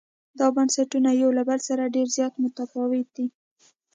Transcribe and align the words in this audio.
دا 0.39 0.47
بنسټونه 0.55 1.09
له 1.15 1.19
یو 1.21 1.29
بل 1.49 1.59
سره 1.69 1.93
ډېر 1.95 2.07
زیات 2.17 2.33
متفاوت 2.43 3.07
دي. 3.15 3.27